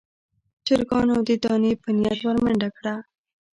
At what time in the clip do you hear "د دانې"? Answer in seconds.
1.27-1.73